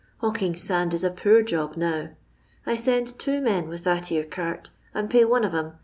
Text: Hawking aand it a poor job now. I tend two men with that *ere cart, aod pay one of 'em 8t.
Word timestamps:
Hawking 0.17 0.53
aand 0.55 0.95
it 0.95 1.03
a 1.03 1.11
poor 1.11 1.43
job 1.43 1.77
now. 1.77 2.09
I 2.65 2.75
tend 2.75 3.19
two 3.19 3.39
men 3.39 3.67
with 3.69 3.83
that 3.83 4.11
*ere 4.11 4.23
cart, 4.23 4.71
aod 4.95 5.11
pay 5.11 5.25
one 5.25 5.43
of 5.43 5.53
'em 5.53 5.65
8t. 5.73 5.77